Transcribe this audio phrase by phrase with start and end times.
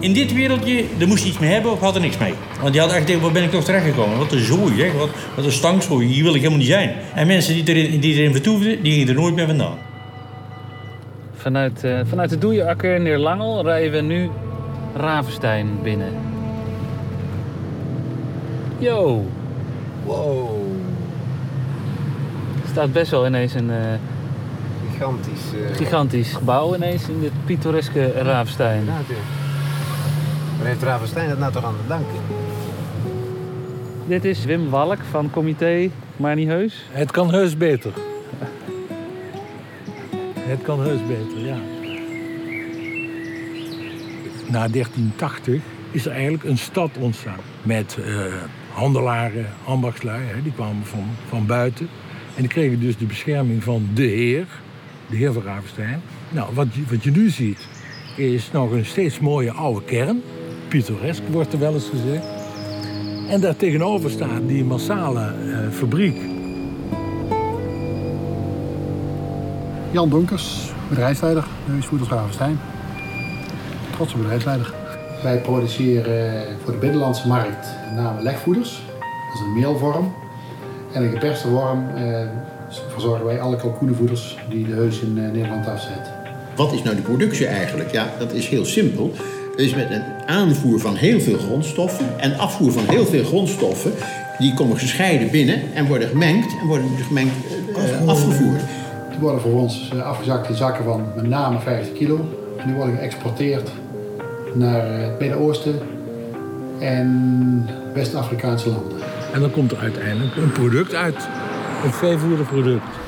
[0.00, 2.34] In dit wereldje, daar moest je iets mee hebben of had er niks mee.
[2.60, 4.18] Want die had echt denken, waar ben ik toch terechtgekomen?
[4.18, 4.98] Wat een zooi, hè?
[4.98, 6.06] Wat, wat een stankzooi.
[6.06, 6.94] Hier wil ik helemaal niet zijn.
[7.14, 9.78] En mensen die erin, die erin vertoefden, die gingen er nooit meer vandaan.
[11.34, 14.30] Vanuit, uh, vanuit de Doeienakker neer Langel rijden we nu
[14.96, 16.12] Ravenstein binnen.
[18.78, 19.26] Yo.
[20.04, 20.48] Wow.
[22.62, 23.70] Er staat best wel ineens een...
[23.70, 23.76] Uh,
[24.92, 25.40] gigantisch...
[25.54, 25.76] Uh...
[25.76, 28.84] Gigantisch gebouw ineens in dit pittoreske Ravenstein.
[28.84, 29.26] Ja, natuurlijk.
[30.60, 32.14] Maar heeft Ravenstein dat nou toch aan te danken?
[34.06, 36.84] Dit is Wim Walk van comité Maar Niet Heus.
[36.90, 37.92] Het kan heus beter.
[40.38, 41.56] Het kan heus beter, ja.
[44.46, 47.40] Na 1380 is er eigenlijk een stad ontstaan.
[47.62, 48.24] Met uh,
[48.72, 51.88] handelaren, ambachtslui, hè, die kwamen van, van buiten.
[52.34, 54.46] En die kregen dus de bescherming van de heer,
[55.10, 56.02] de heer van Ravenstein.
[56.28, 57.68] Nou, wat je, wat je nu ziet,
[58.16, 60.22] is nog een steeds mooie oude kern.
[60.70, 62.24] Pittoresk wordt er wel eens gezegd.
[63.28, 66.16] En daar tegenover staat die massale uh, fabriek.
[69.90, 72.58] Jan Donkers, bedrijfsleider, Neusvoeders Ravenstein.
[73.92, 74.74] Trotse bedrijfsleider.
[75.22, 78.82] Wij produceren voor de binnenlandse markt name legvoeders.
[78.98, 80.14] Dat is een meelvorm.
[80.92, 82.28] En een geperste worm eh,
[82.88, 86.10] verzorgen wij alle kalkoenenvoeders die de heus in eh, Nederland afzet.
[86.56, 87.92] Wat is nou de productie eigenlijk?
[87.92, 89.12] Ja, dat is heel simpel.
[89.60, 93.92] Is met een aanvoer van heel veel grondstoffen en afvoer van heel veel grondstoffen.
[94.38, 97.34] Die komen gescheiden binnen en worden gemengd en worden gemengd
[97.68, 98.60] uh, afgevoerd.
[99.10, 102.16] Die worden voor ons afgezakt in zakken van met name 50 kilo.
[102.58, 103.70] En die worden geëxporteerd
[104.54, 105.78] naar het Midden-Oosten
[106.78, 108.98] en West-Afrikaanse landen.
[109.32, 111.28] En dan komt er uiteindelijk een product uit.
[111.84, 112.99] Een veevoederproduct.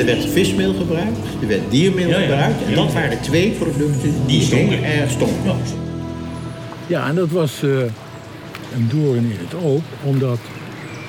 [0.00, 2.26] Er werd vismeel gebruikt, er werd diermeel ja, ja.
[2.26, 2.64] gebruikt.
[2.66, 4.84] En dat waren de twee producten die stonken.
[4.84, 5.56] erg stonken.
[6.86, 7.80] Ja, en dat was uh,
[8.74, 10.38] een doorn in het oog, omdat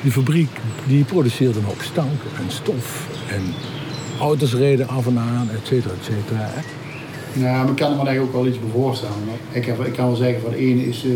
[0.02, 0.50] die fabriek
[0.88, 3.08] die produceerde ook stank en stof.
[3.30, 3.42] En
[4.20, 6.50] auto's reden af en aan, et cetera, et cetera.
[7.34, 9.16] Ja, maar ik kan er me ook wel iets bij voorstellen.
[9.52, 11.14] Ik, heb, ik kan wel zeggen, van de ene is, uh,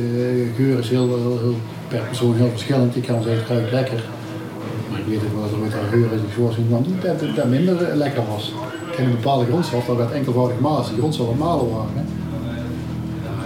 [0.55, 2.95] geur is heel, heel, heel, per persoon heel verschillend.
[2.95, 4.03] Ik kan wel zeggen, het ruikt lekker.
[5.05, 7.95] Ik weet ook wel dat er wat geur is, ik zoals iemand dat, dat minder
[7.95, 8.53] lekker was.
[8.89, 10.85] Ik ken een bepaalde grondstof, dat werd enkelvoudig malen.
[10.89, 11.91] Die grondstoffen malen waren.
[11.95, 12.01] Hè.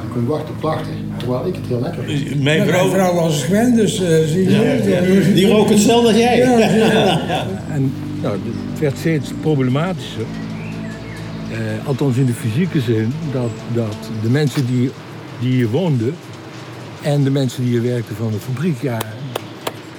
[0.01, 0.93] Dan kon je wachten op klachten.
[1.17, 2.43] Terwijl ik het heel lekker vind.
[2.43, 4.81] Mijn vrouw, Mijn vrouw was gewend, dus uh, zie je.
[4.83, 6.37] Ja, die rook hetzelfde als jij.
[7.27, 8.37] Ja, En nou,
[8.71, 10.25] het werd steeds problematischer.
[11.51, 14.91] Uh, althans in de fysieke zin, dat, dat de mensen die,
[15.39, 16.15] die hier woonden
[17.01, 18.99] en de mensen die hier werkten van de fabriek, ja,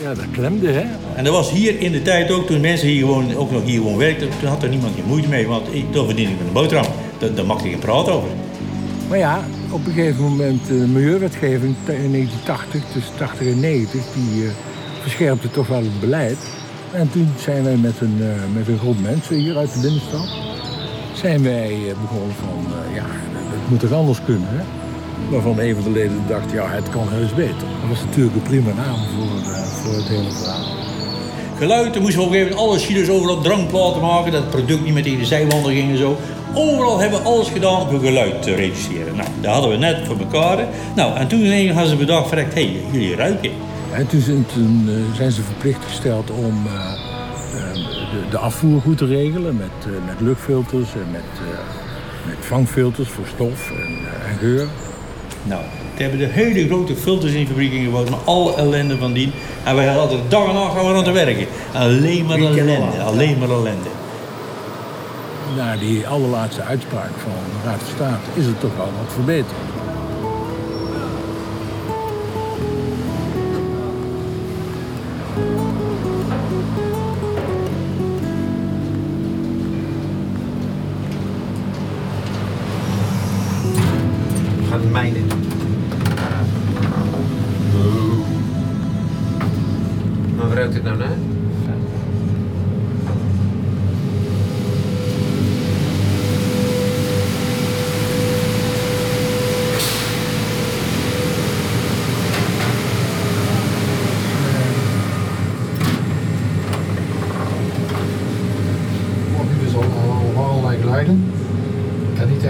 [0.03, 0.85] ja dat klemde hè.
[1.15, 3.77] En dat was hier in de tijd ook, toen mensen hier gewoon, ook nog hier
[3.77, 6.47] gewoon werkten, toen had er niemand geen moeite mee, want ik, toen verdien ik met
[6.47, 6.87] een boterham.
[7.19, 8.29] Daar, daar mag ik geen praat over.
[9.09, 14.43] Maar ja, op een gegeven moment de milieuwetgeving in 1980, tussen 80 en 90, die
[14.43, 14.51] uh,
[15.01, 16.39] verscherpte toch wel het beleid.
[16.93, 20.29] En toen zijn wij met een, uh, met een groep mensen hier uit de binnenstad,
[21.13, 24.80] zijn wij begonnen van, ja, het moet toch anders kunnen, hè?
[25.29, 27.67] Waarvan een van de leden dacht, ja, het kan heus beter.
[27.81, 30.79] Dat was natuurlijk een prima naam voor, voor het hele verhaal.
[31.57, 34.51] Geluid, toen moesten we op een gegeven moment alle chiles overal drankplaten maken, dat het
[34.51, 36.17] product niet meer tegen de zijwanden ging en zo.
[36.55, 39.17] Overal hebben we alles gedaan om geluid te reduceren.
[39.17, 40.67] Nou, dat hadden we net voor elkaar.
[40.97, 43.51] Nou, en toen ineens hadden ze bedacht, verrekt, hé, hey, jullie ruiken.
[43.93, 44.47] En toen,
[44.89, 46.73] uh, zijn ze verplicht gesteld om uh,
[47.55, 51.23] uh, de, de, afvoer goed te regelen met, met luchtfilters en met,
[52.27, 53.99] met vangfilters voor stof en,
[54.31, 54.67] en geur.
[55.43, 55.61] Nou,
[55.97, 59.33] we hebben de hele grote filters in de fabriek ingebouwd, met alle ellende van die.
[59.65, 61.47] En wij hadden dag en nacht gaan we aan te werken.
[61.73, 63.91] Alleen maar ellende, alleen maar ellende
[65.57, 69.80] na die allerlaatste uitspraak van de Raad van State is het toch wel wat verbeterd.
[84.71, 85.27] Gaan de mijn in.
[90.37, 91.17] Maar waar ruikt het nou naar?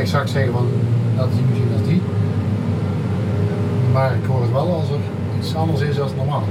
[0.00, 0.68] exact zeggen van
[1.20, 2.00] dat is als die.
[3.92, 5.02] Maar ik hoor het wel als er
[5.38, 6.44] iets anders is dan normaal.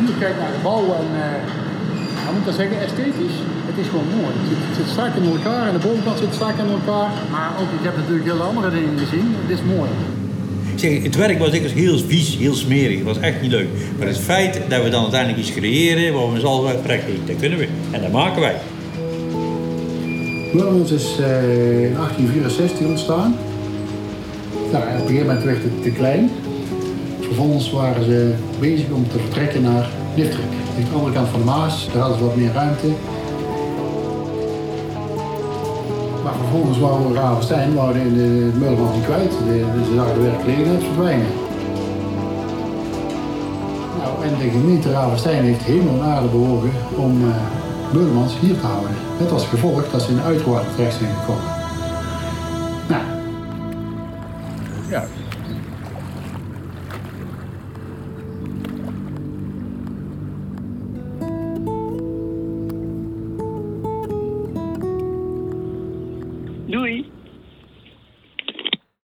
[0.00, 3.38] Nu kijk naar de bouw en uh, ik moet dat zeggen, esthetisch.
[3.68, 4.32] Het is gewoon mooi.
[4.38, 7.10] Het zit, het zit strak in elkaar en de bovenkant zit strak in elkaar.
[7.34, 9.26] Maar ook, ik heb natuurlijk heel andere dingen gezien.
[9.42, 9.90] Het is mooi.
[10.74, 12.96] Ik zeg, het werk was dikwijls heel vies, heel smerig.
[12.96, 13.68] Het was echt niet leuk.
[13.98, 17.36] Maar het feit dat we dan uiteindelijk iets creëren waar we z'n allen prettig dat
[17.36, 17.68] kunnen we.
[17.90, 18.56] En dat maken wij.
[20.52, 21.26] Murmels is uh,
[21.88, 23.36] in 1864 ontstaan.
[24.72, 26.30] Nou, op een gegeven moment werd het te klein.
[27.20, 30.44] Vervolgens waren ze bezig om te vertrekken naar Liftrik.
[30.76, 32.86] Aan de andere kant van de Maas, daar hadden ze wat meer ruimte.
[36.24, 39.32] Maar vervolgens wouden Ravenstein wouden in de Mulman niet kwijt.
[39.74, 41.26] Dus ze zagen de werkgelegenheid verdwijnen.
[43.98, 48.96] Nou, en de gemeente Ravenstein heeft en aarde bewogen om uh, hier te houden.
[49.18, 51.65] Met als gevolg dat ze in Uitwater terecht zijn gekomen.
[54.90, 55.02] Nou.
[55.02, 55.25] Ja,